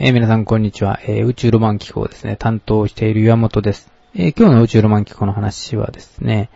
[0.00, 3.90] えー皆さんこんにちは、えー宇宙ロマン機構ですね、担当している岩本です。
[4.14, 6.50] えー今日の宇宙ロマン機構の話はですね、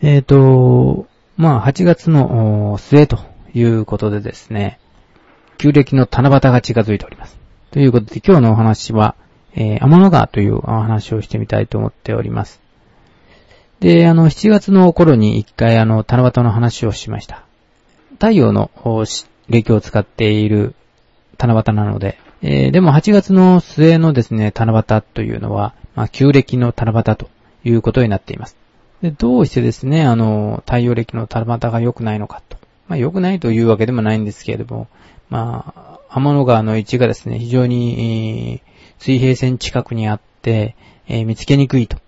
[0.00, 1.06] えっ、と、
[1.36, 3.18] まあ、8月の末と
[3.52, 4.80] いうことでですね、
[5.58, 7.36] 旧暦の七夕が近づいております。
[7.70, 9.14] ということで今日のお話は、
[9.54, 12.62] え天の川というお話をしてみたいと思っております。
[13.80, 17.44] で、あの、7月の頃に一回あの、七夕の話をしました。
[18.12, 20.74] 太陽のおし暦を使っている
[21.36, 27.28] 七夕なので、えーでも8月の末のですね、七夕というのは、まあ、旧暦の七夕と
[27.64, 28.56] いうことになっています。
[29.02, 32.56] で、どうしてですね、あの、太陽暦の七夕が良くないのかと。
[32.88, 34.88] まあ、良くないというわけでもないんですけれども、
[35.30, 40.76] まあ、天の川の位置がですね、非常に、えー水平線近くにあって、
[41.08, 41.98] えー見つけにくいと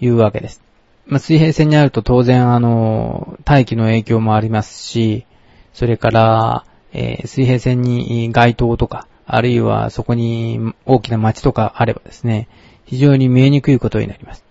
[0.00, 0.62] いうわけです。
[1.06, 5.26] まあ、水平線にあると当然あの、大気の影響もありますし、
[5.74, 12.48] それから、えー水平線に街灯とか、あるいはそこに大きな街とかあればですね、
[12.86, 14.44] 非常に見えにくいことになります。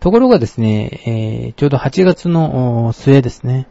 [0.00, 3.66] ところがですね、えーちょうど8月の末ですね。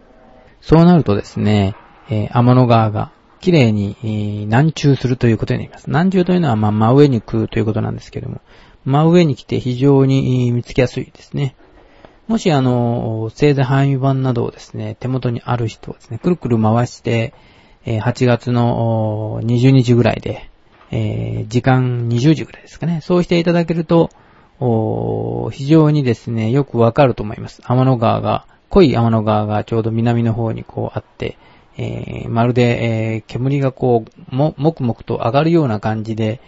[0.61, 1.75] そうなるとですね、
[2.09, 5.85] えー天の川が綺麗に、えー南中するということになります。
[5.87, 8.41] 南中というのは、まあ、真上に来るということなんですけども、
[8.85, 11.55] 真上に来て非常に見つけやすいですね。
[12.27, 17.33] もしあの、星座範囲版などをですね、手元にある人はですね、くるくる回して、
[17.85, 20.49] 8月の20日ぐらいで、
[21.47, 23.01] 時間20時ぐらいですかね。
[23.01, 24.09] そうしていただけると、
[25.51, 27.61] 非常にですね、よくわかると思います。
[27.65, 31.37] 天の川が、濃い天の川がちょうど南の方にこうあって、
[32.29, 36.39] まるで、煙がこう、も、もくもくと上がるような感じで、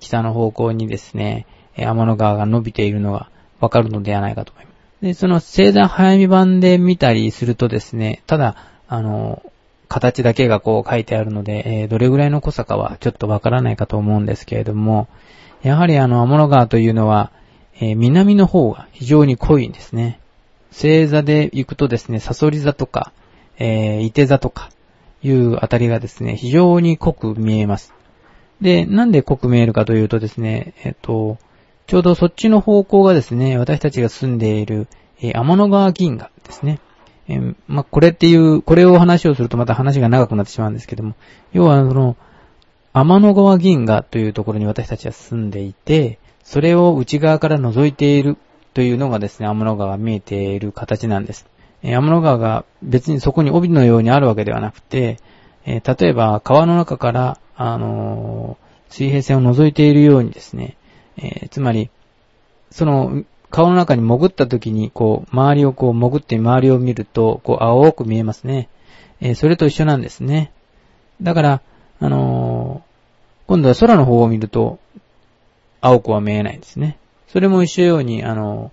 [0.00, 1.46] 北の方向にですね、
[1.76, 3.30] 天の川が伸びているのが
[3.60, 5.02] わかるのではないかと思います。
[5.02, 8.56] で、その星座早見版で見たりするとですね、ただ、
[8.88, 9.42] あの、
[9.88, 15.08] 形だけがこう書いてあるので、えーどれぐらいの濃さかはちょっとわからないかと思うんですけれども、
[15.62, 17.32] やはりあの、天の川というのは、
[17.80, 20.20] えー南の方が非常に濃いんですね。
[20.70, 23.12] 星座で行くとですね、サソリ座とか、
[23.58, 24.70] えー、伊手座とか、
[25.22, 27.92] いうあたりがですね、非常に濃く見えます。
[28.60, 31.38] で、なんで濃く見えるかというとですね、えっと、
[31.86, 34.86] ちょうどそっちの方向がですね、私たちが住んでいる、
[35.20, 36.80] えー天の川銀河ですね。
[37.28, 41.14] えーまあ、これっていう、これを話をするとまた話が長くなってしまうんですけども、
[41.52, 42.16] 要はその、
[42.94, 48.38] 天の川銀河というところに私たちは住んでいて、それを内側から覗いている
[48.72, 51.46] というのがですね、天の川が見えている形なんです。
[51.82, 55.18] えー天の川が別にそこに帯のようにあるわけではなくて、
[55.66, 60.78] えー例えば川の中から、あのー水平線を覗いているようにですね、
[61.18, 61.90] えーつまり、
[62.70, 68.68] その、川の中に潜った時に、こう、周りをこう潜って周りを見ると、こう、青く見えますね。
[69.20, 70.52] えーそれと一緒なんですね。
[71.22, 71.62] だから、
[72.00, 72.88] あのー
[73.48, 74.78] 今度は空の方を見ると、
[75.80, 76.98] 青くは見えないんですね。
[77.28, 78.70] それも一緒ように、あの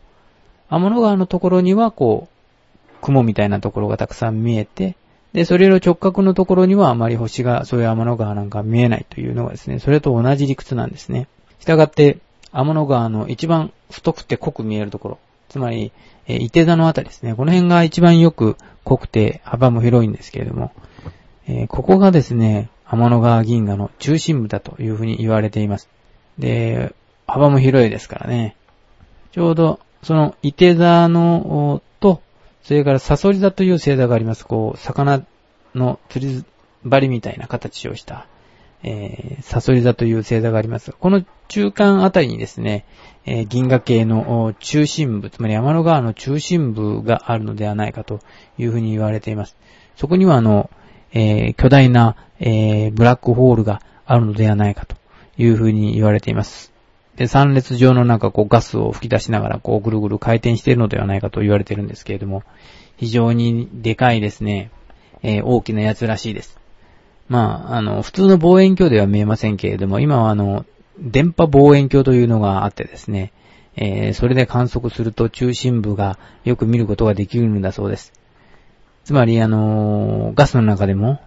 [0.70, 4.96] ー天の川のところには、こう、雲みたいなところがたくさん見えて、
[5.32, 11.28] で、それの直角のところにはあまり星が、そういう天の川なんか見えないというのがですね、それと同じ理屈なんですね。
[11.60, 12.18] したがって、
[12.52, 15.20] 天の川の一番太くて濃く見えるところ、
[15.50, 15.92] つまり、
[16.28, 17.36] えー、伊手座のあたりですね。
[17.36, 20.72] この辺が一番よく濃くて幅も広いんですけれども、
[21.48, 25.90] えーここがですね、天の川銀河の中心部だというふうに言われています。
[26.38, 26.94] で、
[27.28, 28.56] 幅も広いですからね。
[29.32, 32.22] ちょうど、その、伊手座の、と、
[32.64, 34.46] それからサソリ座という星座があります。
[34.46, 35.24] こう、魚
[35.74, 36.46] の釣り
[36.88, 38.28] 針みたいな形をした、
[38.84, 40.92] えー、サソリ座という星座があります。
[40.92, 42.86] この中間あたりにですね、
[43.26, 48.20] えー銀河系の中心部、つまり天の川の中心部があるのではないかと
[48.58, 49.56] いうふうに言われています。
[49.96, 50.70] そこにはあの、
[51.14, 54.96] えー巨大な、えーブラックホールがあるのではないかと
[55.38, 56.72] いうふうに言われています。
[57.16, 62.44] で、三列状の中、こうガスを吹き出しながら、こうぐるぐる回転しているのではないかと言われているんですけれども、
[62.98, 64.70] 非常にでかいですね、
[65.24, 66.60] えー大きなやつらしいです。
[67.28, 70.66] まあ、あの、普通の望遠鏡では見えませんけれども、今はあの、
[71.00, 73.32] 電波望遠鏡というのがあってですね、
[73.76, 78.14] えーそれで観測すると中心部がよく見ることができるんだそうです。
[79.04, 81.20] つまり、あのガスの中でも、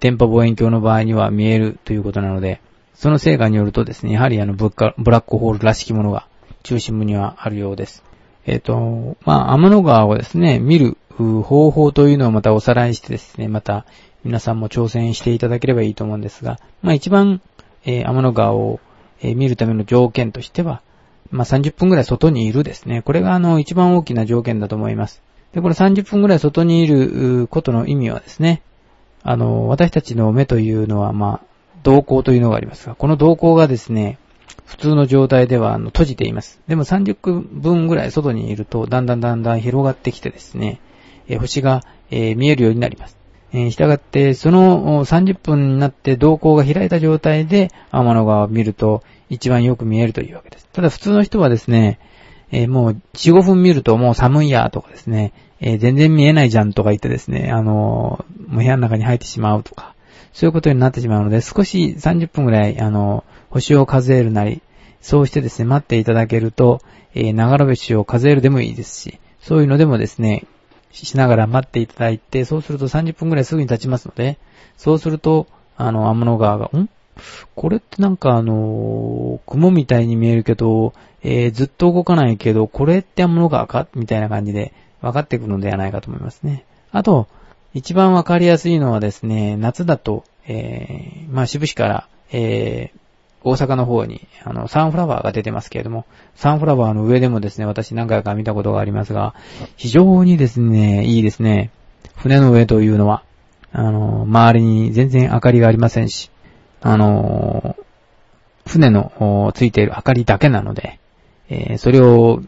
[0.00, 2.60] 電波望遠鏡の場合には見えるということなので、
[2.94, 6.26] その成果によるとですね、やはりあのブ、ブラックホールらしきものが
[6.62, 8.04] 中心部にはあるようです。
[8.46, 13.86] えっ、と、まあ、天の川をですね、見る方法というのをまたおさらいしてですね、また
[14.24, 17.40] 皆さんも挑戦していただければいいと思うんですが、まあ一番、
[17.84, 18.80] えー天の川を、
[19.20, 20.82] えー見るための条件としては、
[21.30, 23.02] まあ30分ぐらい外にいるですね。
[23.02, 25.22] これがあの一番大きな条件だと思います。
[25.52, 28.62] で、これ30分ぐらい外にいることの意味はですね、
[29.22, 31.46] あの、私たちの目というのは、まあ、
[31.82, 34.18] 動向というのがありますが、この動向がですね、
[34.66, 36.60] 普通の状態ではあの閉じています。
[36.66, 40.80] でも30分ぐらい外にいると、だんだんだんだん広がってきてですね、
[41.28, 43.23] え星が、え見えるようになります。
[43.56, 50.68] えー、したがって、その30分になって瞳孔が開いた状態で天の川を見ると一番よく見えるというわけです。
[50.72, 52.00] ただ普通の人はですね、
[52.50, 59.94] えー、もう4、5分見るともう寒いやとかですね、えー、全然見えないじゃんとか言ってですね、あの、もう部屋の中に入ってしまうとか、
[60.32, 64.62] そういうことになってしまうので、少し30分くらい、あの星を数えるなり、
[65.00, 66.80] そうしてですね、待っていただけると、
[67.14, 70.44] えー、長良星を数えるでもいいですし、そういうのでもですね、
[70.94, 74.38] しながら待っていただいて、そうすると30分くらいすぐに経ちますので、
[74.76, 75.46] そうすると、
[75.76, 76.88] あの、天の川が、ん？
[77.54, 83.86] これってなんかあの雲みたいに見えるけど、えー、ずっと動かないけど、これって天の川か？
[83.94, 86.64] みたいな感じで分かってくるのではないかと思いますね。
[86.90, 87.28] あと、
[87.72, 92.98] 一番分かりやすいのはですね、夏だと、えー、まあ、渋市から、えー、
[93.44, 99.34] 大阪の方に、あの、サンフラワーが出てますけれども、サンフラワーの上でもですね、私何回か見たことがありますが、
[99.76, 101.70] 非常にですね、いいですね。
[102.16, 103.22] 船の上というのは、
[103.70, 106.30] あの、周りに全然明かりがありませんし、
[106.80, 107.76] あの、
[108.66, 110.98] 船のついている明かりだけなので、
[111.50, 112.40] えー、それを、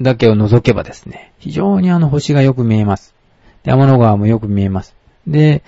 [0.00, 3.14] だけを除けばですね、非常にあの星がよく見えます。
[3.64, 4.94] で、天の川もよく見えます。
[5.26, 5.62] で、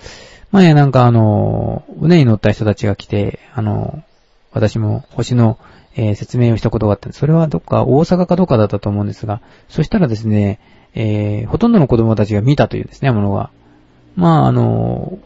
[0.51, 4.03] 前なんかあの、船に乗った人たちが来て、あの、
[4.51, 5.57] 私も星の、
[5.95, 7.19] えー、説明をしたことがあったんです。
[7.19, 10.59] それはどっか大阪かどっかだったと思うんですが、そしたらですね、
[10.93, 13.49] えー、ほとんどの子供たちが見たというですね、ものが。
[14.15, 15.19] まあ、あの、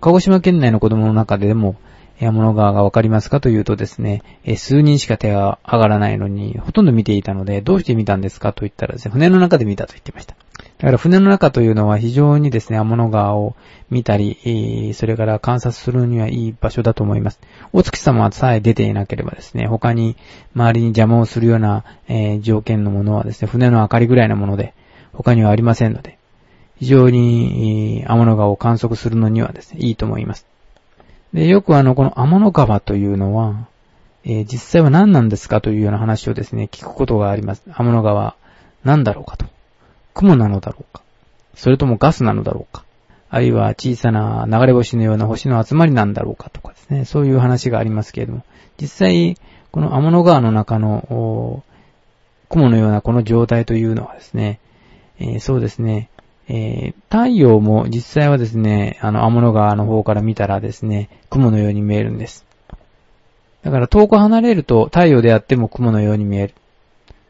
[0.00, 1.76] 鹿児島県内の子供の中でも、
[2.20, 10.34] 山の川がわかりますかというとですね、え数人しか手が上がらないのに、ほとんど見ていたので、どうして見たんですかと言ったらですね、船の中で見たと言ってました。
[10.78, 13.56] だから船の中というのは非常にですね、天の川を
[13.90, 17.40] 見たり、それから観察するにはいい場所だと思います。
[17.72, 20.16] お月様さえ出ていなければですね、他に
[20.54, 24.72] 周りに邪魔をするような、えー、条件のものはですね、船の明かりぐらいのもので、
[25.12, 26.16] 他にはありませんので、
[26.78, 30.46] 非常に天の川を観測するのにはですね、いいと思います。
[31.32, 33.66] で、よくあの、この天の川というのは、
[34.24, 37.64] えー、実際は何なんですかというような話をですね、聞くことがあります。
[37.66, 38.36] 天の川、
[38.84, 39.57] 何だろうかと。
[40.18, 41.02] 雲なのだろうか。
[41.54, 42.84] それともガスなのだろうか。
[43.30, 48.44] あるいは小さな流れ星のような星の集まりなんだろうかとかですね、そういう話がありますけれども、
[48.80, 49.36] 実際、
[49.70, 51.62] この天の川の中の、
[52.48, 54.58] 雲のようなこの状態というのはですね、
[55.20, 56.08] えー、そうですね、
[56.48, 62.44] えー、太陽も実際はですね、あの、天の川の方から見たらですね、雲のように見えるんです。
[63.62, 66.54] だから遠く離れると太陽であっても雲のように見える。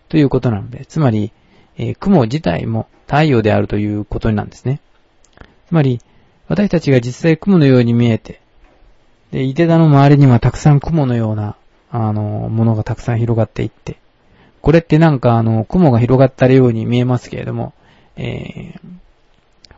[0.08, 1.32] ということなので、つまり、
[1.78, 4.80] えー、雲自体も太陽であるということなんですね。
[5.68, 6.00] つまり、
[6.48, 8.40] 私たちが実際雲のように見えて、
[9.30, 11.56] で、伊手田の周りにはたくさん雲のような、
[11.90, 13.98] あの、ものがたくさん広がっていって、
[14.60, 17.72] これってなんかあの、雲が広がったように見えますけれども、
[18.16, 18.80] えー、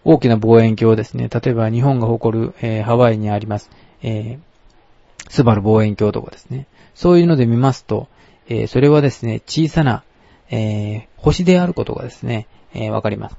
[0.04, 1.28] 大きな望遠鏡ですね。
[1.28, 3.70] 例えば日本が誇る、えー、ハワイにあります、
[4.02, 6.66] えー、スバル望遠鏡とかですね。
[6.94, 8.08] そういうので見ますと、
[8.48, 10.02] えー、それはですね、小さな、
[10.50, 13.36] えー、星であることがですね、えー、わかります。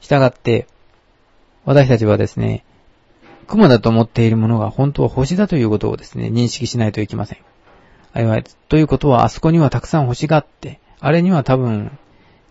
[0.00, 0.66] したがって、
[1.64, 2.64] 私たちはですね、
[3.46, 7.38] 雲だと思っているものが本当は星だということをですね、認識しないといけません。
[8.12, 11.96] あいわということは、あそこにはたくさん星があって、あれには多分、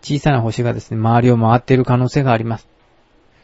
[0.02, 2.68] 小さな星がですね、周りを回っている可能性があります。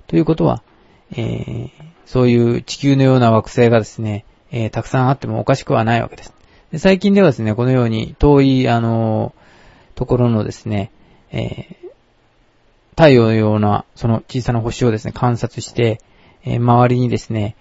[0.08, 0.64] ということは、
[1.12, 1.70] えー、
[2.06, 6.34] そういう地球のような惑星がですね、えー、たくさんあってもおかしくはないわけです。
[6.72, 9.34] で最近ではですね、このように遠い、あの
[9.98, 10.92] ところのですね、
[11.32, 11.90] えー、
[12.92, 16.00] 太陽のような、その小さな星をですね、観察して、
[16.46, 17.56] えー、周りにですね、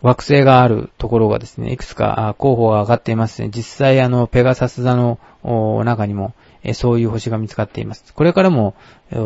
[0.00, 3.50] 惑星があるところがですね、いくつか候補が上がっていますね。
[3.54, 5.18] 実際あの、ペガサス座の
[5.84, 6.32] 中にも、
[6.62, 8.14] えそういう星が見つかっています。
[8.14, 8.74] これからも、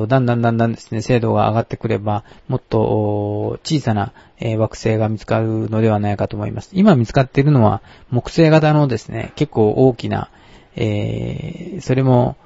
[0.09, 6.71] だんだんだんだんですね、精度が上がってくれば、もっと小さな、え惑星が見つかるのではないかと思います。
[6.73, 7.81] 今見つかっているのは、
[8.11, 10.31] 木星型のですね、結構大きな、
[10.77, 12.37] えー、それも、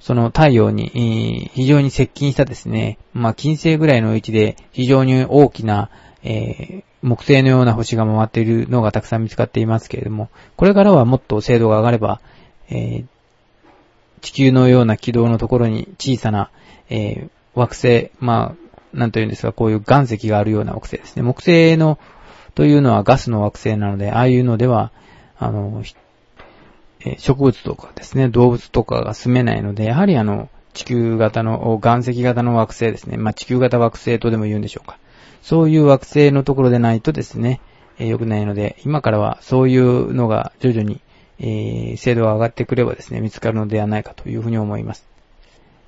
[0.00, 5.90] その太陽に非常に接近したですね、まあ、金星ぐらいの位置で非常に大きな、
[6.22, 12.20] えー、木星のような星が回っているのがたくさん見つかっていますけれども、これからはもっと精度が上がれば、
[12.70, 13.06] えー、
[14.22, 16.50] 地球のような軌道のところに小さな、
[16.88, 21.22] えー、惑星、まあ、なんというんですか、こういう岩石があるような惑星ですね。
[21.22, 21.98] 木星の、
[22.54, 24.92] というのはガスの惑星なので、ああいうのでは、
[25.38, 25.82] あの、
[27.04, 33.16] え植物とかですね、動物とかが住めないので、やはりあの、地球型の、岩石型の惑星ですね。
[33.16, 34.98] まあ、地球型惑星とでも言うんでしょうか。
[35.42, 37.60] そういう惑星のところでないとですね、
[37.98, 41.00] えー、良くないので、今からはそういうのが徐々に、
[41.38, 45.06] えー、精度が上がってくればですね、見つかるのではないかというふうに思います。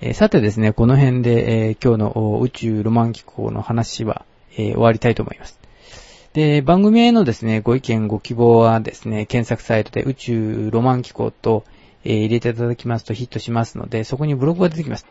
[0.00, 4.24] えー、さてですね、この辺で、えー、今日の宇宙ロマン機構の話は、
[4.56, 5.61] えー、終わりたいと思います。
[6.32, 11.64] で、番組へのですね、ご意見、ご希望はですね、検索サイトで宇宙ロマン機構と、
[12.04, 15.06] えー、入れていただきますとヒットしますので、そこにブログが出てきます。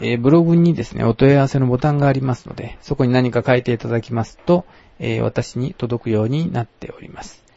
[0.00, 4.64] えー、ブログにですね、お問い合わせのボタンがありますので、そこに何か書いていただきますと、
[4.98, 7.44] えー、私に届くようになっております。